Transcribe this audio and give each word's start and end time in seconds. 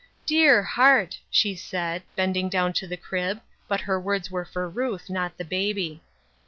"Dear 0.31 0.63
heart," 0.63 1.19
she 1.29 1.53
said, 1.55 2.01
bending 2.15 2.49
down 2.49 2.73
to 2.73 2.87
the 2.87 2.97
crib, 2.97 3.39
but 3.67 3.81
her 3.81 3.99
words 4.01 4.31
were 4.31 4.45
for 4.45 4.67
Ruth, 4.67 5.11
not 5.11 5.37
the 5.37 5.45
baby. 5.45 6.01